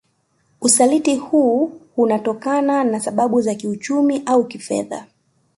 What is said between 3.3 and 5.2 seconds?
za kiuchumi au kifedha